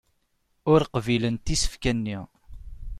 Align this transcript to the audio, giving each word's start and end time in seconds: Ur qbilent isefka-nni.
Ur 0.71 0.81
qbilent 0.93 1.47
isefka-nni. 1.55 2.17